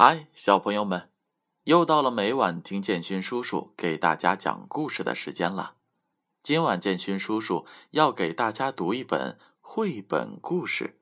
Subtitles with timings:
[0.00, 1.10] 嗨，小朋友们，
[1.64, 5.74] 又到了每晚听建勋叔叔给大家讲故事的时间了。
[6.40, 11.00] 今晚建勋叔叔要给大家读一本绘本故事，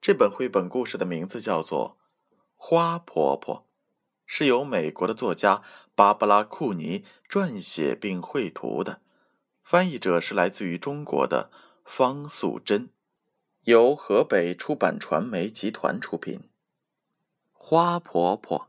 [0.00, 1.96] 这本绘本故事的名字叫做
[2.54, 3.56] 《花婆婆》，
[4.24, 5.64] 是由美国的作家
[5.96, 9.00] 芭芭拉·库尼撰写并绘图的，
[9.64, 11.50] 翻译者是来自于中国的
[11.84, 12.90] 方素珍，
[13.64, 16.48] 由河北出版传媒集团出品。
[17.62, 18.68] 花婆婆，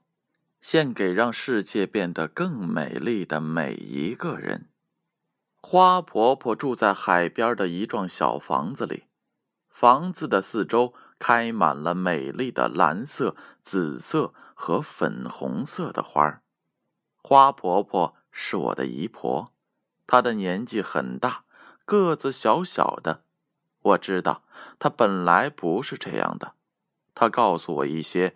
[0.60, 4.68] 献给让世界变得更美丽的每一个人。
[5.62, 9.06] 花婆婆住在海边的一幢小房子里，
[9.70, 16.44] 房子的四周开满了美丽的蓝色、紫色和粉红色的花儿。
[17.24, 19.54] 花婆婆是我的姨婆，
[20.06, 21.46] 她的年纪很大，
[21.86, 23.24] 个子小小的。
[23.82, 24.44] 我知道
[24.78, 26.56] 她本来不是这样的。
[27.16, 28.36] 她告诉我一些。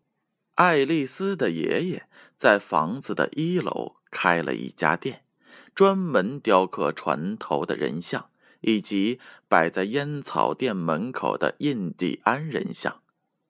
[0.61, 5.25] 爱丽丝的爷爷在房子的一楼开了一家店，
[5.73, 13.01] 专门雕刻船头的人像以及摆在烟草店门口的印第安人像。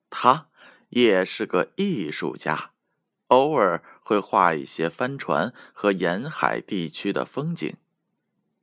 [0.08, 0.46] 他
[0.88, 2.70] 也是个艺术家，
[3.26, 7.76] 偶尔会画一些帆船和沿海地区的风景。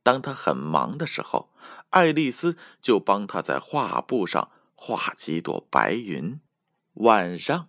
[0.02, 1.52] 当他很忙的时候，
[1.92, 6.40] 爱丽丝就帮他在画布上画几朵白云。
[6.96, 7.69] 晚上。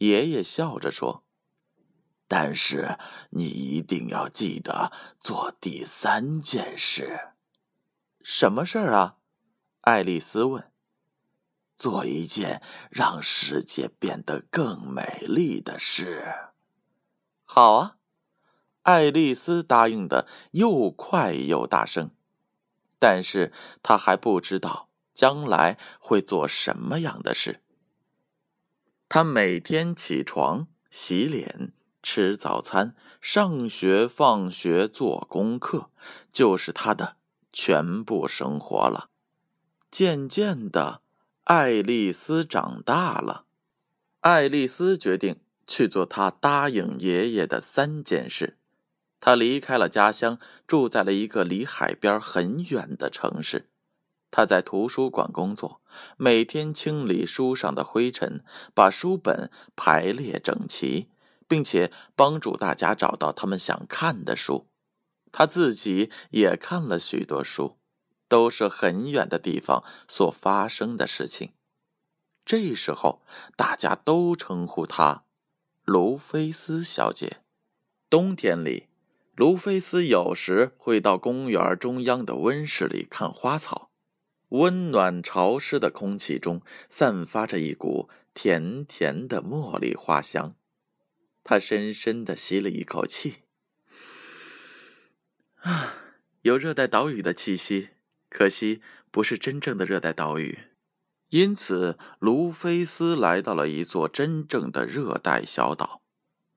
[0.00, 1.24] 爷爷笑着说
[2.26, 2.98] ：“但是
[3.30, 7.32] 你一定要记得做第三件事。
[8.22, 9.16] 什么事儿啊？”
[9.82, 10.72] 爱丽丝问。
[11.76, 16.34] “做一件让世界变得更美丽的事。”
[17.44, 17.96] 好啊，
[18.82, 22.10] 爱丽丝答应的又快又大声。
[22.98, 23.52] 但是
[23.82, 27.62] 她还不知道将来会做什么样的事。
[29.12, 35.90] 他每天起床、洗脸、吃早餐、上学、放学、做功课，
[36.32, 37.16] 就是他的
[37.52, 39.10] 全部生活了。
[39.90, 41.02] 渐渐的，
[41.42, 43.46] 爱丽丝长大了。
[44.20, 48.58] 爱丽丝决定去做她答应爷爷的三件事。
[49.18, 50.38] 她离开了家乡，
[50.68, 53.69] 住在了一个离海边很远的城市。
[54.30, 55.80] 他在图书馆工作，
[56.16, 61.08] 每天清理书上的灰尘，把书本排列整齐，
[61.48, 64.68] 并且帮助大家找到他们想看的书。
[65.32, 67.78] 他自己也看了许多书，
[68.28, 71.52] 都是很远的地方所发生的事情。
[72.44, 73.22] 这时候，
[73.56, 75.24] 大家都称呼她
[75.84, 77.38] 卢菲斯小姐。
[78.08, 78.88] 冬天里，
[79.36, 83.89] 卢菲斯有时会到公园中央的温室里看花草。
[84.50, 90.54] 温暖潮湿的空气中散发着一股甜甜的茉莉花香，
[91.42, 93.38] 他深深的吸了一口气，
[95.62, 95.94] 啊，
[96.42, 97.90] 有热带岛屿的气息，
[98.28, 100.58] 可惜不是真正的热带岛屿。
[101.28, 106.02] 因此，卢菲斯来到了一座真正的热带小岛，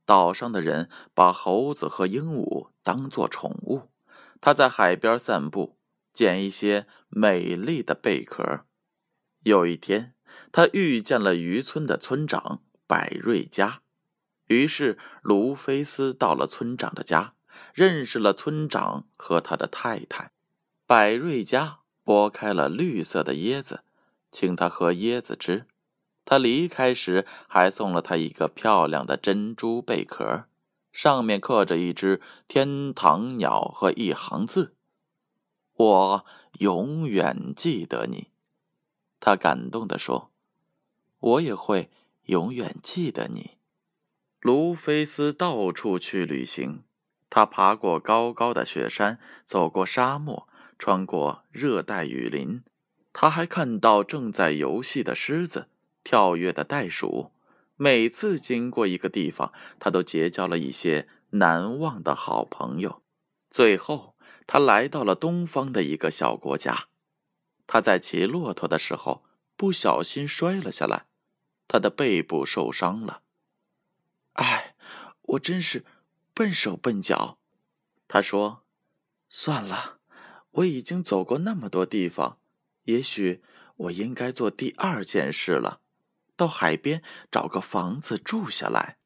[0.03, 3.91] 岛上的人把猴子和鹦鹉当作宠物，
[4.41, 5.77] 他在海边散步。
[6.13, 8.65] 捡一些美丽的贝壳。
[9.43, 10.13] 有一天，
[10.51, 13.81] 他遇见了渔村的村长百瑞佳，
[14.47, 17.33] 于是卢菲斯到了村长的家，
[17.73, 20.31] 认识了村长和他的太太。
[20.85, 23.83] 百瑞佳剥开了绿色的椰子，
[24.31, 25.65] 请他喝椰子汁。
[26.25, 30.45] 他离开时还送了他一个漂亮的珍珠贝壳，
[30.91, 34.75] 上面刻着一只天堂鸟和一行字。
[35.83, 36.25] 我
[36.59, 38.29] 永远记得你，
[39.19, 40.31] 他感动地说
[41.19, 41.89] ：“我也会
[42.27, 43.57] 永远记得你。”
[44.39, 46.83] 卢菲斯到处去旅行，
[47.29, 50.47] 他爬过高高的雪山，走过沙漠，
[50.79, 52.63] 穿过热带雨林。
[53.11, 55.67] 他还看到正在游戏的狮子，
[56.03, 57.31] 跳跃的袋鼠。
[57.75, 63.01] 每次经过一个地方，他都结交了一些难忘的好朋友。
[63.51, 64.12] 最后，
[64.45, 66.87] 他来到了东方的一个小国家。
[67.65, 69.23] 他在骑骆驼的时候
[69.55, 71.05] 不小心摔了下来，
[71.67, 73.21] 他的背部受伤了。
[74.33, 74.75] 哎，
[75.21, 75.85] 我真是
[76.33, 77.37] 笨手笨脚。
[78.07, 78.63] 他说
[79.29, 79.99] ：“算了，
[80.51, 82.37] 我已经走过那么多地方，
[82.83, 83.41] 也许
[83.75, 85.79] 我应该做第二件事了，
[86.35, 87.01] 到海边
[87.31, 88.97] 找个房子住下来。”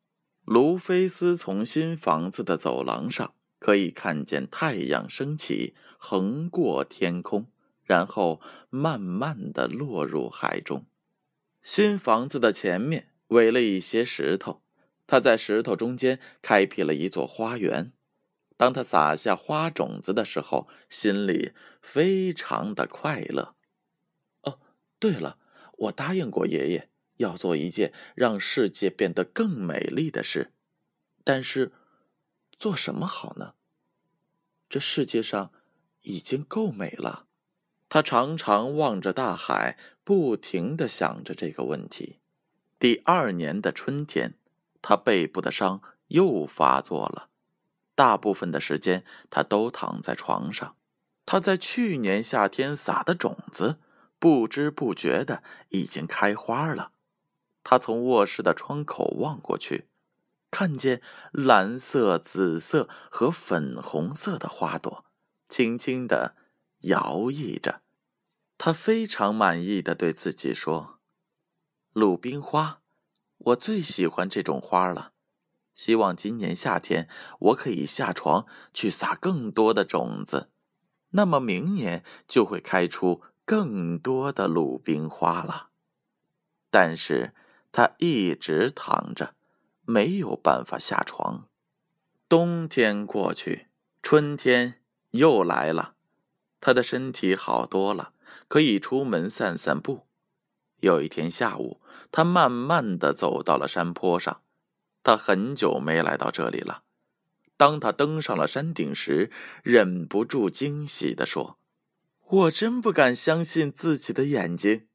[0.44, 7.48] 卢菲斯从新房子的走廊上可以看见太阳升起，横过天空，
[7.84, 10.86] 然后慢慢的落入海中。
[11.62, 14.62] 新房子的前面围了一些石头。
[15.10, 17.94] 他在石头中间开辟了一座花园。
[18.58, 23.56] 当他撒下花种子的时候，心里非常的快乐。
[24.42, 24.60] 哦，
[25.00, 25.38] 对了，
[25.78, 30.52] 我答应过爷爷要做一件让世界变得更美丽的事，
[31.24, 31.72] 但是
[32.58, 33.54] 做什么好呢？
[34.70, 35.52] 这世界上
[36.02, 37.26] 已经够美了。
[37.90, 42.20] 他常常望着大海，不停的想着这个问题。
[42.78, 44.36] 第二年的春天。
[44.80, 47.30] 他背部的伤又发作了，
[47.94, 50.78] 大部分的时间他都躺在床上。
[51.26, 53.80] 他在去年夏天撒的种子，
[54.18, 56.92] 不知不觉的已经开花了。
[57.64, 59.88] 他从卧室的窗口望过去，
[60.50, 61.02] 看见
[61.32, 65.06] 蓝色、紫色和粉红色的花朵
[65.50, 66.36] 轻轻的
[66.82, 67.82] 摇曳着。
[68.58, 71.00] 他非常满意的对自己说
[71.94, 72.82] ：“鲁冰花。”
[73.40, 75.14] 我最喜欢这种花了，
[75.76, 77.08] 希望今年夏天
[77.40, 80.50] 我可以下床去撒更多的种子，
[81.12, 85.70] 那么明年就会开出更多的鲁冰花了。
[86.72, 87.36] 但是
[87.72, 89.36] 他一直躺着，
[89.90, 91.48] 没有办法下床。
[92.28, 93.68] 冬天过去，
[94.04, 94.82] 春天
[95.12, 95.94] 又来了，
[96.60, 98.12] 他的身体好多了，
[98.50, 100.06] 可以出门散散步。
[100.82, 101.80] 有一天下午，
[102.12, 104.42] 他慢慢的走到了山坡上。
[105.04, 106.84] 他很久没来到这里了。
[107.56, 109.32] 当他登上了山顶时，
[109.64, 111.58] 忍不住惊喜的说
[112.28, 114.87] ：“我真不敢相信自己的眼睛！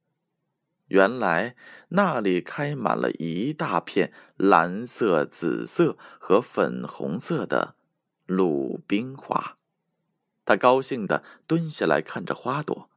[0.92, 1.56] 原来
[1.88, 7.76] 那里开满了一大片蓝色、紫色和粉红色的
[8.26, 9.56] 鲁冰花。”
[10.44, 12.90] 他高兴地蹲下来看着花朵。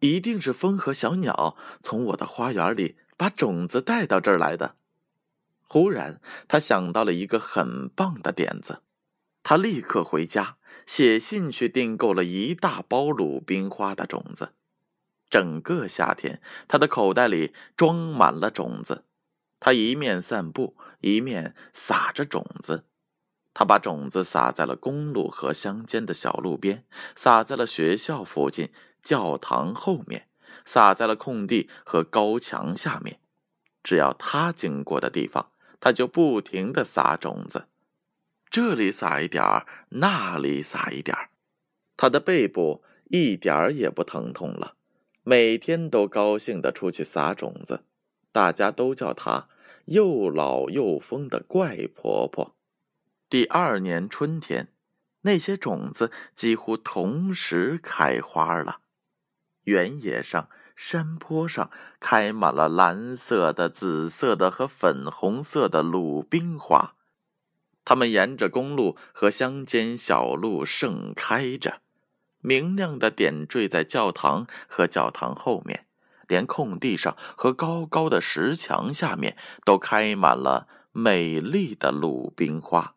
[0.00, 4.76] 一定是风和小鸟从我的花园里把种子带到这儿来的。
[5.62, 8.82] 忽然，他想到了一个很棒的点子，
[9.42, 14.52] 他立刻回家写信去订购了一大包鲁冰花的种子。
[15.30, 19.04] 整个夏天，他的口袋里装满了种子。
[19.60, 22.84] 他一面散步，一面撒着种子。
[23.54, 26.84] 他把种子撒在了公路和乡间的小路边，
[27.16, 28.70] 撒在了学校附近。
[29.02, 30.28] 教堂后面，
[30.66, 33.18] 撒在了空地和高墙下面。
[33.82, 37.64] 只要他经过的地方，他就不停的撒种子，
[38.50, 41.30] 这里撒一点儿，那里撒一点儿。
[41.96, 44.74] 他的背部一点儿也不疼痛了，
[45.22, 47.84] 每天都高兴的出去撒种子。
[48.32, 49.48] 大家都叫她
[49.86, 52.54] 又老又疯的怪婆婆。
[53.28, 54.68] 第二年春天，
[55.22, 58.78] 那些种子几乎同时开花了。
[59.64, 66.94] 原野上、山坡上开满了蓝色的、紫色的和粉红色的鲁冰花，
[67.84, 71.82] 它们沿着公路和乡间小路盛开着，
[72.40, 75.86] 明亮的点缀在教堂和教堂后面，
[76.26, 82.94] 连空地上和高高的石墙下面都开满了美丽的鲁冰花。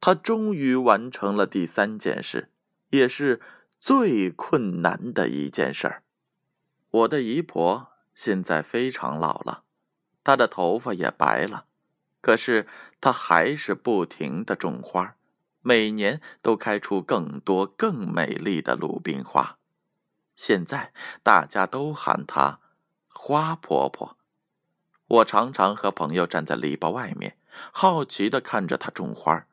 [0.00, 2.50] 他终于完成了第三件事，
[2.90, 3.40] 也是。
[3.80, 6.02] 最困难的一件事儿，
[6.90, 9.62] 我的姨婆现在非常老了，
[10.24, 11.66] 她的头发也白了，
[12.20, 12.66] 可是
[13.00, 15.14] 她还是不停的种花，
[15.68, 19.58] 每年都开出更多更美丽的鲁冰花。
[20.34, 22.60] 现在大家都喊她
[23.08, 24.16] 花婆婆。
[25.08, 27.36] 我常常和朋友站在篱笆外面，
[27.70, 29.46] 好奇的看着她种花。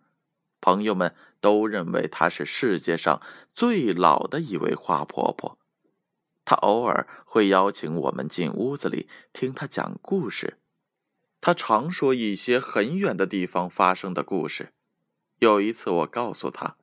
[0.61, 3.21] 朋友们都认为她是世界上
[3.53, 5.57] 最老的一位花婆婆。
[6.45, 10.57] 她偶尔会邀请我们进屋子里听她讲故事。
[11.41, 14.71] 她常说一些很远的地方发生的故事。
[15.39, 16.77] 有一次，我告诉他，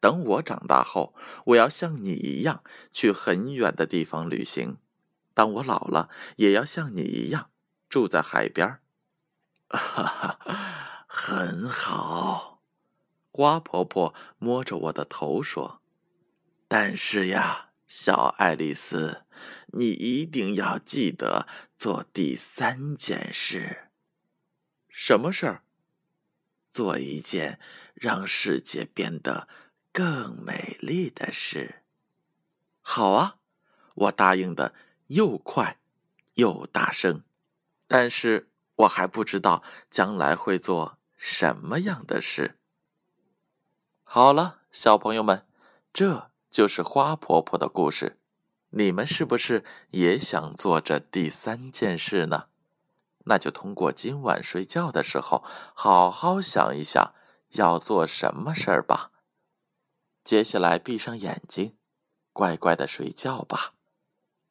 [0.00, 1.14] 等我长大后，
[1.46, 4.78] 我要像你一样去很远的地方旅行。
[5.34, 7.50] 当我老了，也要像你一样
[7.88, 8.78] 住在海边。
[9.68, 10.38] 哈哈，
[11.06, 12.60] 很好。
[13.32, 15.80] 花婆婆摸着我的头说
[16.66, 19.22] ：“但是呀，小爱丽丝，
[19.68, 21.46] 你一定要记得
[21.78, 23.90] 做第三件事。
[24.88, 25.62] 什么事儿？
[26.72, 27.58] 做一件
[27.94, 29.48] 让世界变得
[29.92, 31.82] 更美丽的事。”
[32.82, 33.36] 好啊，
[33.94, 34.74] 我答应的
[35.08, 35.78] 又快
[36.34, 37.22] 又大声，
[37.86, 42.56] 但是我还不知道将来会做什么样的事。
[44.02, 45.46] 好了，小朋友们，
[45.92, 48.18] 这就是花婆婆的故事。
[48.72, 52.49] 你们是不是也想做这第三件事呢？
[53.24, 57.14] 那就通过今晚睡觉的时候，好好想一想
[57.50, 59.10] 要做什么事儿吧。
[60.24, 61.76] 接下来闭上眼睛，
[62.32, 63.74] 乖乖的睡觉吧。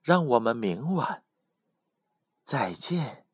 [0.02, 1.24] 让我们明晚
[2.46, 3.29] 再见。